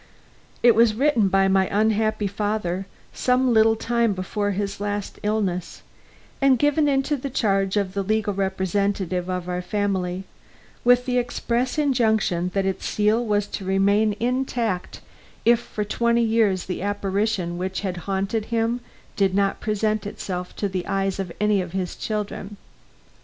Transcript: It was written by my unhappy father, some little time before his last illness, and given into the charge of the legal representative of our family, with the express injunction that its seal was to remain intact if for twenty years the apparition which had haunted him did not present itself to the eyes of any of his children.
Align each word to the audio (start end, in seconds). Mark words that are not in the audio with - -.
It 0.63 0.73
was 0.73 0.95
written 0.95 1.27
by 1.27 1.47
my 1.47 1.67
unhappy 1.71 2.25
father, 2.25 2.87
some 3.13 3.53
little 3.53 3.75
time 3.75 4.13
before 4.13 4.49
his 4.49 4.79
last 4.79 5.19
illness, 5.21 5.83
and 6.41 6.57
given 6.57 6.87
into 6.87 7.15
the 7.15 7.29
charge 7.29 7.77
of 7.77 7.93
the 7.93 8.01
legal 8.01 8.33
representative 8.33 9.29
of 9.29 9.47
our 9.47 9.61
family, 9.61 10.23
with 10.83 11.05
the 11.05 11.19
express 11.19 11.77
injunction 11.77 12.49
that 12.55 12.65
its 12.65 12.87
seal 12.87 13.23
was 13.23 13.45
to 13.49 13.63
remain 13.63 14.15
intact 14.19 15.01
if 15.45 15.59
for 15.59 15.83
twenty 15.83 16.23
years 16.23 16.65
the 16.65 16.81
apparition 16.81 17.59
which 17.59 17.81
had 17.81 17.97
haunted 18.09 18.45
him 18.45 18.81
did 19.15 19.35
not 19.35 19.59
present 19.61 20.07
itself 20.07 20.55
to 20.55 20.67
the 20.67 20.87
eyes 20.87 21.19
of 21.19 21.31
any 21.39 21.61
of 21.61 21.73
his 21.73 21.95
children. 21.95 22.57